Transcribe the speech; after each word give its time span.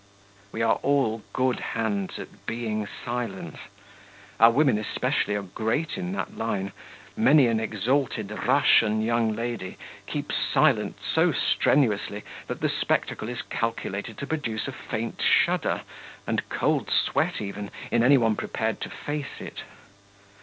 We 0.51 0.63
are 0.63 0.77
all 0.81 1.21
good 1.31 1.59
hands 1.59 2.17
at 2.17 2.47
being 2.47 2.87
silent; 3.05 3.57
our 4.39 4.49
women 4.49 4.79
especially 4.79 5.35
are 5.35 5.43
great 5.43 5.95
in 5.95 6.11
that 6.13 6.35
line. 6.35 6.71
Many 7.15 7.45
an 7.45 7.59
exalted 7.59 8.31
Russian 8.31 9.03
young 9.03 9.35
lady 9.35 9.77
keeps 10.07 10.33
silent 10.35 10.97
so 11.13 11.31
strenuously 11.31 12.23
that 12.47 12.61
the 12.61 12.69
spectacle 12.69 13.29
is 13.29 13.43
calculated 13.43 14.17
to 14.17 14.25
produce 14.25 14.67
a 14.67 14.71
faint 14.71 15.21
shudder 15.21 15.81
and 16.25 16.49
cold 16.49 16.89
sweat 16.89 17.39
even 17.39 17.69
in 17.91 18.01
any 18.01 18.17
one 18.17 18.35
prepared 18.35 18.81
to 18.81 18.89
face 18.89 19.39
it. 19.39 19.61